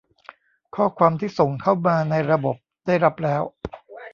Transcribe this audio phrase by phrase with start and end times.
[0.75, 2.55] ข้อความที่ส่งเข้ามาในระบบ
[2.85, 3.41] ได้รับแล้ว